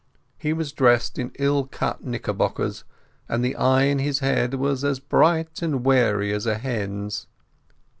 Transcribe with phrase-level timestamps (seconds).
[0.39, 2.85] He was dressed in ill cut knickerbockers,
[3.29, 7.27] and the eye in his head was as bright and wary as a hen's.